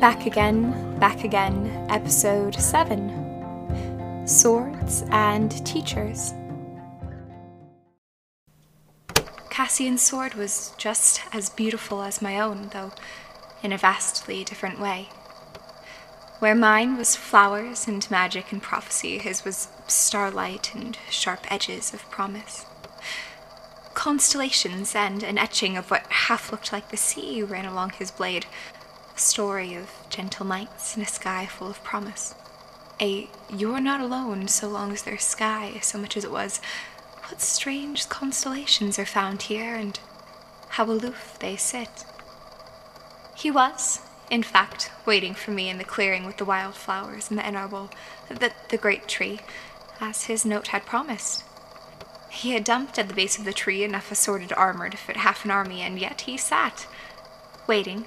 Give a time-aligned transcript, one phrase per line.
[0.00, 6.34] Back again, back again, episode 7 Swords and Teachers.
[9.48, 12.92] Cassian's sword was just as beautiful as my own, though
[13.62, 15.08] in a vastly different way.
[16.40, 22.08] Where mine was flowers and magic and prophecy, his was starlight and sharp edges of
[22.10, 22.66] promise.
[23.94, 28.44] Constellations and an etching of what half looked like the sea ran along his blade,
[29.16, 32.34] a story of gentle nights in a sky full of promise.
[33.00, 36.60] A you're not alone so long as there's sky, so much as it was,
[37.28, 39.98] what strange constellations are found here, and
[40.70, 42.04] how aloof they sit.
[43.36, 44.00] He was,
[44.30, 47.90] in fact, waiting for me in the clearing with the wildflowers and the inarble,
[48.28, 49.40] the, the great tree,
[50.00, 51.44] as his note had promised.
[52.30, 55.44] He had dumped at the base of the tree enough assorted armor to fit half
[55.44, 56.86] an army, and yet he sat,
[57.66, 58.04] waiting,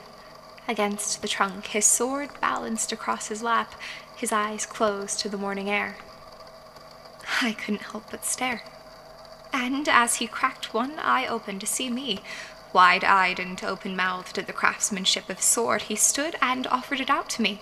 [0.70, 3.74] against the trunk, his sword balanced across his lap,
[4.16, 5.98] his eyes closed to the morning air.
[7.42, 8.62] I couldn't help but stare.
[9.52, 12.20] And as he cracked one eye open to see me,
[12.72, 17.00] wide eyed and open mouthed at the craftsmanship of his sword, he stood and offered
[17.00, 17.62] it out to me,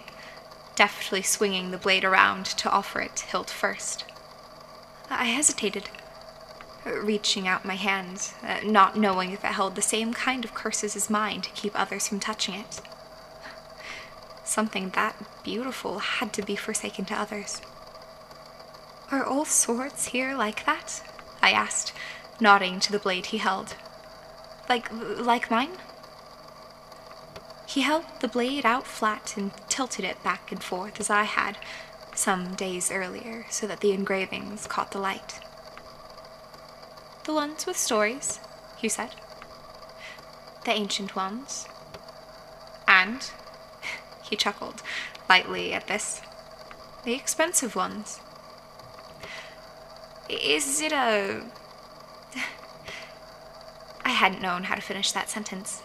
[0.76, 4.04] deftly swinging the blade around to offer it hilt first.
[5.10, 5.90] I hesitated,
[6.86, 10.96] reaching out my hand, uh, not knowing if it held the same kind of curses
[10.98, 12.82] as mine to keep others from touching it.
[14.48, 17.62] Something that beautiful had to be forsaken to others.
[19.12, 21.04] Are all swords here like that?
[21.42, 21.92] I asked,
[22.40, 23.76] nodding to the blade he held.
[24.70, 25.72] Like like mine?
[27.68, 31.58] He held the blade out flat and tilted it back and forth as I had,
[32.16, 35.42] some days earlier, so that the engravings caught the light.
[37.26, 38.40] The ones with stories,
[38.78, 39.14] he said.
[40.64, 41.68] The ancient ones.
[42.88, 43.30] And,
[44.30, 44.82] he chuckled
[45.30, 46.22] lightly at this,
[47.04, 48.20] the expensive ones.
[50.30, 51.44] Is it a.
[54.06, 55.82] I hadn't known how to finish that sentence.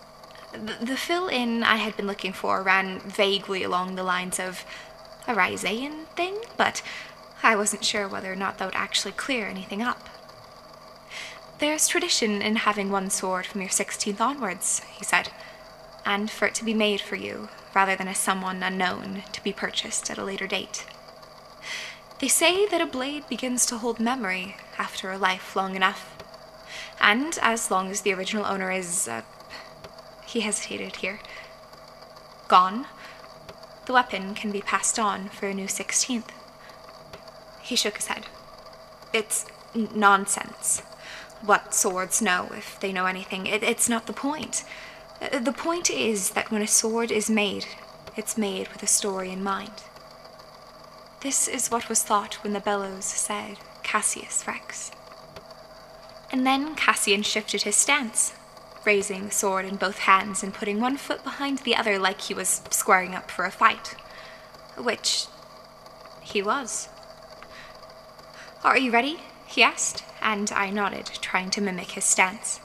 [0.52, 4.64] The, fill in I had been looking for ran vaguely along the lines of
[5.26, 6.82] a Rhysaian thing, but
[7.42, 10.08] I wasn't sure whether or not that would actually clear anything up.
[11.58, 15.30] There's tradition in having one sword from your 16th onwards, he said,
[16.04, 19.52] and for it to be made for you, rather than as someone unknown to be
[19.52, 20.86] purchased at a later date.
[22.18, 26.16] They say that a blade begins to hold memory after a life long enough,
[27.00, 29.08] and as long as the original owner is.
[29.08, 29.22] Uh,
[30.32, 31.20] he hesitated here.
[32.48, 32.86] Gone,
[33.84, 36.30] the weapon can be passed on for a new 16th.
[37.60, 38.26] He shook his head.
[39.12, 40.80] It's nonsense.
[41.42, 44.64] What swords know, if they know anything, it, it's not the point.
[45.22, 47.66] Uh, The point is that when a sword is made,
[48.16, 49.84] it's made with a story in mind.
[51.20, 54.90] This is what was thought when the bellows said Cassius Rex.
[56.32, 58.32] And then Cassian shifted his stance,
[58.84, 62.34] raising the sword in both hands and putting one foot behind the other like he
[62.34, 63.94] was squaring up for a fight.
[64.76, 65.26] Which
[66.22, 66.88] he was.
[68.64, 69.18] Are you ready?
[69.46, 72.58] he asked, and I nodded, trying to mimic his stance.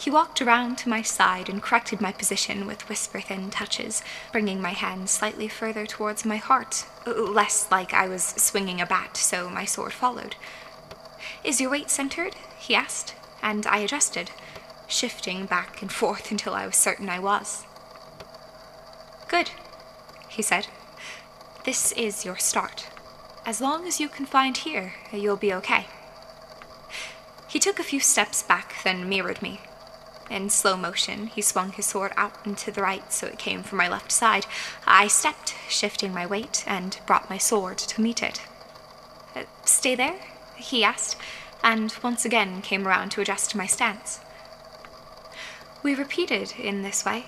[0.00, 4.02] He walked around to my side and corrected my position with whisper thin touches,
[4.32, 9.18] bringing my hand slightly further towards my heart, less like I was swinging a bat,
[9.18, 10.36] so my sword followed.
[11.44, 12.34] Is your weight centered?
[12.58, 14.30] he asked, and I adjusted,
[14.86, 17.66] shifting back and forth until I was certain I was.
[19.28, 19.50] Good,
[20.30, 20.68] he said.
[21.64, 22.88] This is your start.
[23.44, 25.88] As long as you can find here, you'll be okay.
[27.46, 29.60] He took a few steps back, then mirrored me.
[30.30, 33.64] In slow motion, he swung his sword out and to the right so it came
[33.64, 34.46] from my left side.
[34.86, 38.40] I stepped, shifting my weight, and brought my sword to meet it.
[39.34, 40.20] "Uh, Stay there?
[40.54, 41.16] he asked,
[41.64, 44.20] and once again came around to adjust my stance.
[45.82, 47.26] We repeated in this way,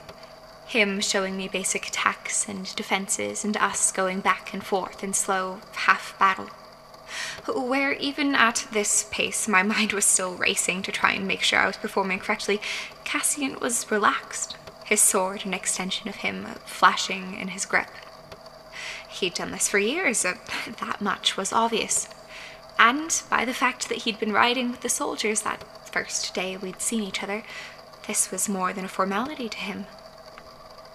[0.66, 5.60] him showing me basic attacks and defenses, and us going back and forth in slow
[5.72, 6.50] half battle.
[7.46, 11.58] Where even at this pace my mind was still racing to try and make sure
[11.58, 12.60] I was performing correctly,
[13.04, 17.88] Cassian was relaxed, his sword an extension of him flashing in his grip.
[19.08, 20.34] He'd done this for years, uh,
[20.80, 22.08] that much was obvious.
[22.78, 26.80] And by the fact that he'd been riding with the soldiers that first day we'd
[26.80, 27.42] seen each other,
[28.06, 29.86] this was more than a formality to him.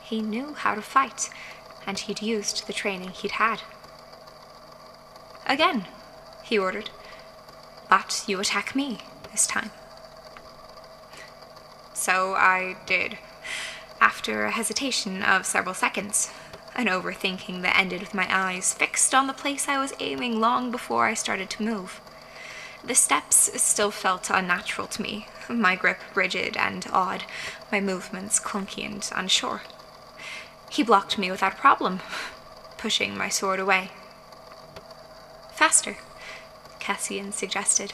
[0.01, 1.29] He knew how to fight,
[1.85, 3.61] and he'd used the training he'd had.
[5.45, 5.85] Again,
[6.47, 6.89] he ordered.
[7.89, 8.99] But you attack me
[9.31, 9.71] this time.
[11.93, 13.17] So I did.
[13.99, 16.31] after a hesitation of several seconds,
[16.75, 20.71] an overthinking that ended with my eyes fixed on the place I was aiming long
[20.71, 21.99] before I started to move.
[22.83, 27.23] The steps still felt unnatural to me, my grip rigid and odd,
[27.71, 29.61] my movements clunky and unsure.
[30.69, 31.99] He blocked me without problem,
[32.77, 33.91] pushing my sword away.
[35.53, 35.97] Faster,
[36.87, 37.91] Cassian suggested.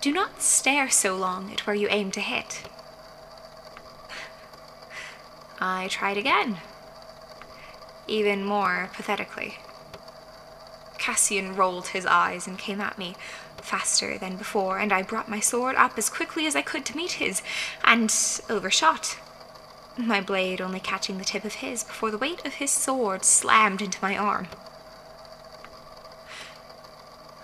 [0.00, 2.68] Do not stare so long at where you aim to hit.
[5.60, 6.56] I tried again,
[8.08, 9.58] even more pathetically.
[10.98, 13.14] Cassian rolled his eyes and came at me
[13.62, 16.96] faster than before, and I brought my sword up as quickly as I could to
[16.96, 17.42] meet his,
[17.84, 18.12] and
[18.50, 19.18] overshot.
[19.96, 23.80] My blade only catching the tip of his before the weight of his sword slammed
[23.80, 24.48] into my arm.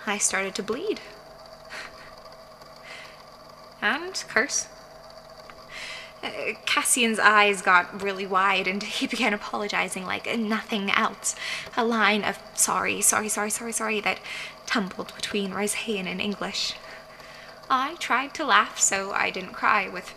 [0.07, 1.01] I started to bleed.
[3.81, 4.69] And curse.
[6.23, 11.35] Uh, Cassian's eyes got really wide and he began apologizing like nothing else.
[11.77, 14.21] A line of sorry, sorry, sorry, sorry, sorry that
[14.67, 16.75] tumbled between Rysaian and English.
[17.69, 20.15] I tried to laugh so I didn't cry with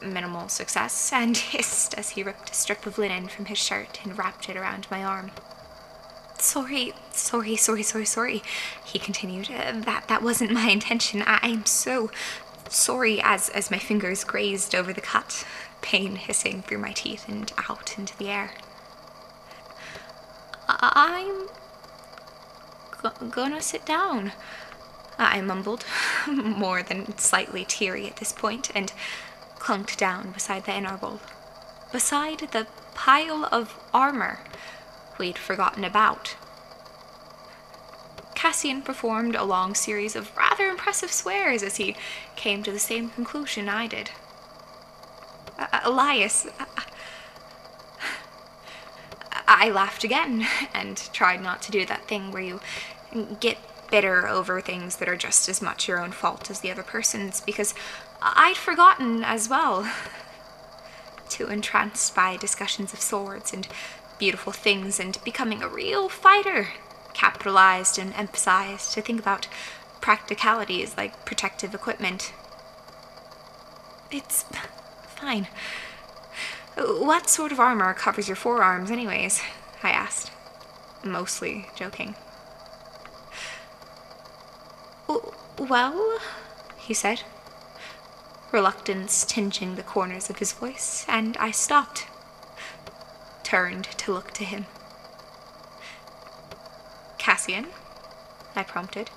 [0.00, 4.16] minimal success and hissed as he ripped a strip of linen from his shirt and
[4.16, 5.32] wrapped it around my arm.
[6.38, 8.42] Sorry, sorry, sorry, sorry, sorry,
[8.84, 9.50] he continued.
[9.50, 11.22] Uh, that that wasn't my intention.
[11.26, 12.10] I am so
[12.68, 15.46] sorry as as my fingers grazed over the cut,
[15.80, 18.52] pain hissing through my teeth and out into the air.
[20.68, 21.48] I'm
[23.02, 24.32] g- gonna sit down.
[25.18, 25.84] I mumbled,
[26.26, 28.92] more than slightly teary at this point, and
[29.58, 31.20] clunked down beside the inarbol,
[31.92, 34.40] beside the pile of armor
[35.18, 36.36] we'd forgotten about.
[38.34, 41.96] Cassian performed a long series of rather impressive swears as he
[42.36, 44.10] came to the same conclusion I did.
[45.58, 46.46] Uh, Elias.
[49.46, 52.60] I laughed again and tried not to do that thing where you
[53.40, 53.58] get
[53.90, 57.40] bitter over things that are just as much your own fault as the other person's
[57.40, 57.74] because
[58.20, 59.90] I'd forgotten as well.
[61.28, 63.68] Too entranced by discussions of swords and
[64.18, 66.68] beautiful things and becoming a real fighter,
[67.12, 69.48] capitalized and emphasized to think about
[70.00, 72.32] practicalities like protective equipment.
[74.10, 74.44] It's
[75.16, 75.48] fine.
[76.76, 79.40] What sort of armor covers your forearms, anyways?
[79.82, 80.30] I asked,
[81.04, 82.16] mostly joking.
[85.56, 86.20] Well,
[86.76, 87.22] he said,
[88.52, 92.06] reluctance tingeing the corners of his voice, and I stopped,
[93.44, 94.66] turned to look to him.
[97.18, 97.68] Cassian,
[98.56, 99.10] I prompted.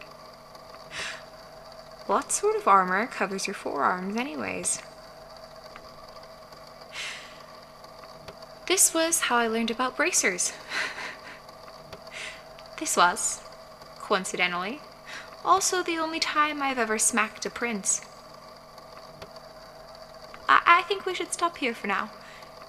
[2.06, 4.82] What sort of armor covers your forearms, anyways?
[8.68, 10.54] This was how I learned about bracers.
[12.80, 13.42] this was,
[14.00, 14.82] coincidentally,
[15.44, 18.02] also the only time I've ever smacked a prince.
[20.48, 22.10] I, I think we should stop here for now,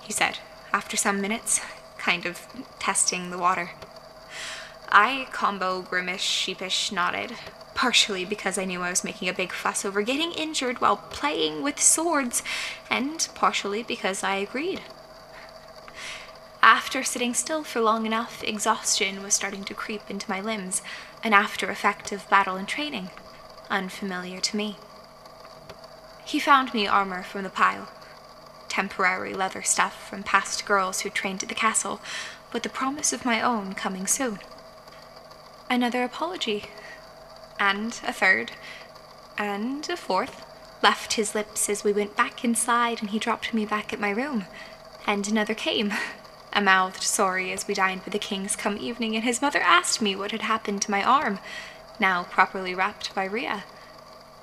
[0.01, 0.39] he said,
[0.73, 1.61] after some minutes,
[1.99, 2.47] kind of
[2.79, 3.71] testing the water.
[4.91, 7.35] I combo grimace sheepish nodded,
[7.75, 11.63] partially because I knew I was making a big fuss over getting injured while playing
[11.63, 12.43] with swords,
[12.91, 14.81] and partially because I agreed.
[16.63, 20.83] After sitting still for long enough, exhaustion was starting to creep into my limbs,
[21.23, 23.11] an after effect of battle and training,
[23.71, 24.77] unfamiliar to me.
[26.25, 27.89] He found me armor from the pile,
[28.79, 32.01] temporary leather stuff from past girls who trained at the castle,
[32.53, 34.39] with the promise of my own coming soon.
[35.69, 36.67] Another apology,
[37.59, 38.53] and a third,
[39.37, 40.47] and a fourth,
[40.81, 44.11] left his lips as we went back inside and he dropped me back at my
[44.11, 44.45] room,
[45.09, 45.93] and another came
[46.53, 50.01] a mouthed sorry as we dined with the kings come evening, and his mother asked
[50.01, 51.41] me what had happened to my arm,
[51.99, 53.65] now properly wrapped by Ria,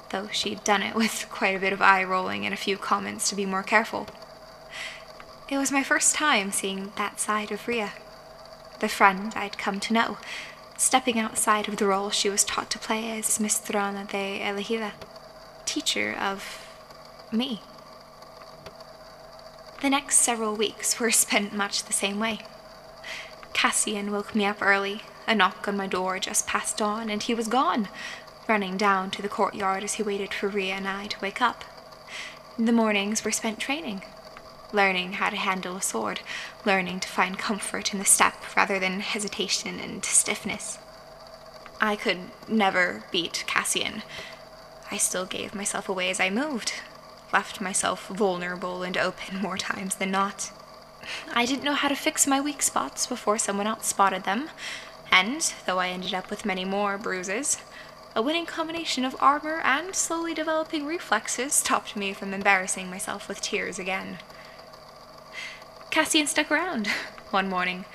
[0.10, 3.30] though she'd done it with quite a bit of eye rolling and a few comments
[3.30, 4.10] to be more careful.
[5.48, 7.94] It was my first time seeing that side of Ria,
[8.80, 10.18] the friend I'd come to know,
[10.76, 14.94] stepping outside of the role she was taught to play as Mistrona de Elegida,
[15.66, 16.66] teacher of
[17.32, 17.62] me.
[19.84, 22.40] The next several weeks were spent much the same way.
[23.54, 25.04] Cassian woke me up early.
[25.28, 27.88] A knock on my door just past dawn, and he was gone,
[28.48, 31.64] running down to the courtyard as he waited for Ria and I to wake up.
[32.58, 34.04] The mornings were spent training,
[34.74, 36.22] learning how to handle a sword,
[36.66, 40.78] learning to find comfort in the step rather than hesitation and stiffness.
[41.82, 44.04] I could never beat Cassian.
[44.92, 46.74] I still gave myself away as I moved,
[47.34, 50.52] left myself vulnerable and open more times than not.
[51.34, 54.50] I didn't know how to fix my weak spots before someone else spotted them,
[55.12, 57.58] and, though I ended up with many more bruises,
[58.16, 63.42] a winning combination of armor and slowly developing reflexes stopped me from embarrassing myself with
[63.42, 64.20] tears again.
[65.96, 66.88] Cassian stuck around
[67.30, 67.86] one morning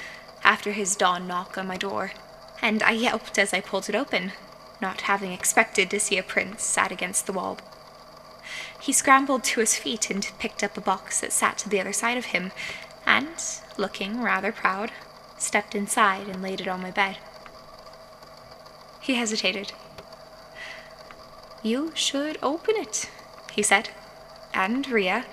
[0.42, 2.12] after his dawn knock on my door,
[2.62, 4.33] and I yelped as I pulled it open,
[4.80, 7.59] not having expected to see a prince sat against the wall.
[8.80, 11.92] He scrambled to his feet and picked up a box that sat to the other
[11.92, 12.52] side of him,
[13.04, 13.37] and,
[13.76, 14.92] looking rather proud,
[15.37, 17.19] stepped inside and laid it on my bed.
[19.02, 19.75] He hesitated.
[21.62, 23.11] You should open it,
[23.52, 23.90] he said,
[24.54, 25.26] and Ria,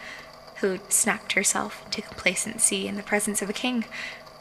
[0.60, 3.86] who'd snapped herself into complacency in the presence of a king,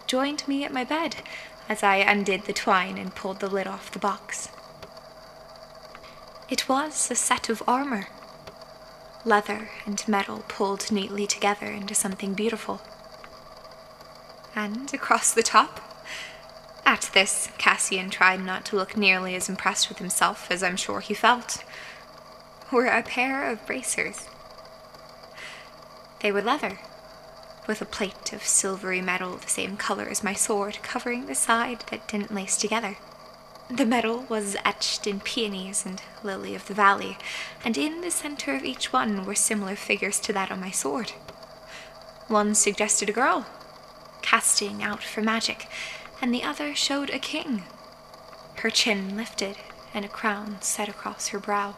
[0.06, 1.16] joined me at my bed
[1.68, 4.48] as I undid the twine and pulled the lid off the box.
[6.48, 8.06] It was a set of armor.
[9.24, 12.80] Leather and metal pulled neatly together into something beautiful.
[14.54, 15.80] And across the top,
[16.86, 21.00] at this, Cassian tried not to look nearly as impressed with himself as I'm sure
[21.00, 21.64] he felt,
[22.70, 24.28] were a pair of bracers.
[26.20, 26.80] They were leather,
[27.66, 31.84] with a plate of silvery metal the same color as my sword covering the side
[31.90, 32.96] that didn't lace together.
[33.68, 37.18] The metal was etched in peonies and lily of the valley,
[37.64, 41.10] and in the center of each one were similar figures to that on my sword.
[42.28, 43.46] One suggested a girl,
[44.22, 45.68] casting out for magic,
[46.22, 47.64] and the other showed a king,
[48.56, 49.58] her chin lifted
[49.92, 51.76] and a crown set across her brow.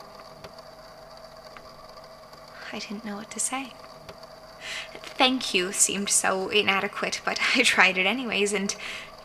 [2.72, 3.72] I didn't know what to say.
[5.18, 8.74] Thank you seemed so inadequate, but I tried it anyways, and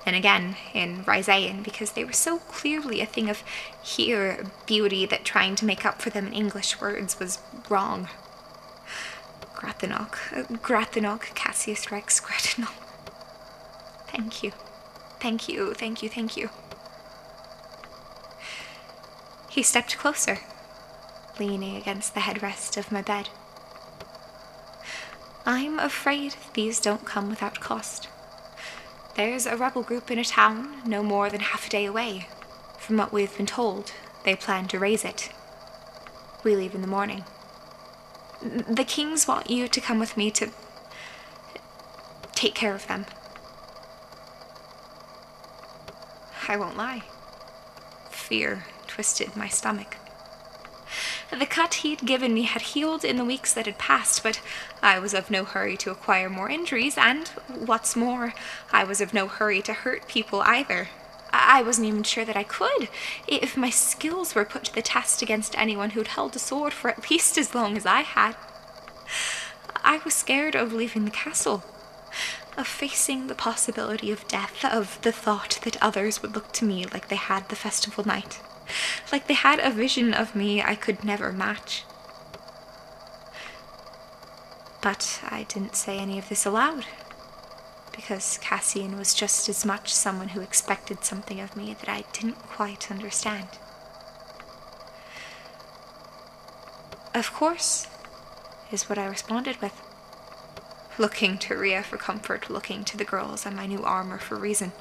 [0.05, 3.43] then again in Rizaean because they were so clearly a thing of
[3.83, 7.37] here beauty that trying to make up for them in English words was
[7.69, 8.09] wrong.
[9.55, 12.73] Grathanok, uh, Grathanok, Cassius Rex, Grathanok.
[14.07, 14.51] Thank you.
[15.19, 16.49] Thank you, thank you, thank you.
[19.47, 20.39] He stepped closer,
[21.39, 23.29] leaning against the headrest of my bed.
[25.45, 28.07] I'm afraid these don't come without cost.
[29.15, 32.27] There's a rebel group in a town no more than half a day away.
[32.77, 33.91] From what we've been told,
[34.23, 35.29] they plan to raise it.
[36.43, 37.25] We leave in the morning.
[38.41, 40.49] The kings want you to come with me to
[42.33, 43.05] take care of them.
[46.47, 47.03] I won't lie.
[48.09, 49.97] Fear twisted my stomach.
[51.31, 54.39] The cut he'd given me had healed in the weeks that had passed, but
[54.81, 58.33] I was of no hurry to acquire more injuries, and, what's more,
[58.71, 60.89] I was of no hurry to hurt people either.
[61.31, 62.87] I wasn't even sure that I could,
[63.27, 66.89] if my skills were put to the test against anyone who'd held a sword for
[66.89, 68.35] at least as long as I had.
[69.83, 71.63] I was scared of leaving the castle,
[72.55, 76.85] of facing the possibility of death, of the thought that others would look to me
[76.85, 78.39] like they had the festival night
[79.11, 81.83] like they had a vision of me I could never match.
[84.81, 86.85] But I didn't say any of this aloud,
[87.95, 92.39] because Cassian was just as much someone who expected something of me that I didn't
[92.39, 93.47] quite understand.
[97.13, 97.87] Of course,
[98.71, 99.79] is what I responded with.
[100.97, 104.73] Looking to Ria for comfort, looking to the girls and my new armor for reason.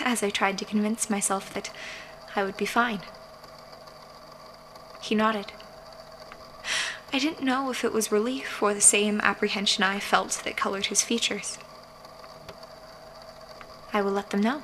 [0.00, 1.70] As I tried to convince myself that
[2.34, 3.00] I would be fine.
[5.00, 5.52] He nodded.
[7.12, 10.86] I didn't know if it was relief or the same apprehension I felt that colored
[10.86, 11.58] his features.
[13.92, 14.62] I will let them know.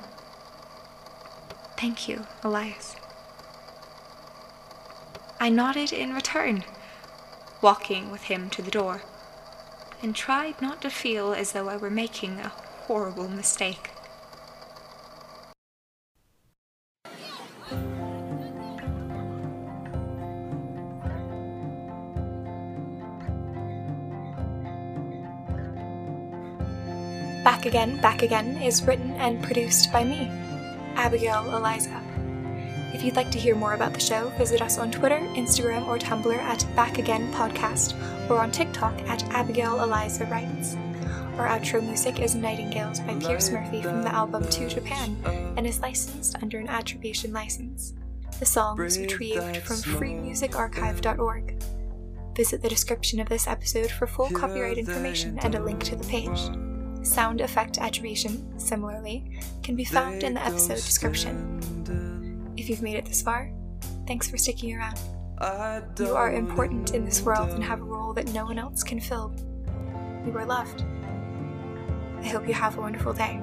[1.77, 2.95] Thank you, Elias.
[5.39, 6.63] I nodded in return,
[7.61, 9.03] walking with him to the door,
[10.01, 13.91] and tried not to feel as though I were making a horrible mistake.
[27.69, 30.27] Again, Back Again is written and produced by me,
[30.95, 32.01] Abigail Eliza.
[32.95, 35.99] If you'd like to hear more about the show, visit us on Twitter, Instagram, or
[35.99, 37.93] Tumblr at Back Again Podcast,
[38.27, 40.77] or on TikTok at Abigail Eliza Writes.
[41.37, 45.15] Our outro music is Nightingales by Pierce Murphy from the album To Japan
[45.55, 47.93] and is licensed under an attribution license.
[48.39, 51.63] The song was retrieved from freemusicarchive.org.
[52.35, 56.05] Visit the description of this episode for full copyright information and a link to the
[56.05, 56.49] page.
[57.01, 62.53] Sound effect attribution, similarly, can be found in the episode description.
[62.57, 63.51] If you've made it this far,
[64.05, 64.99] thanks for sticking around.
[65.97, 68.99] You are important in this world and have a role that no one else can
[68.99, 69.33] fill.
[70.25, 70.83] You are loved.
[72.19, 73.41] I hope you have a wonderful day.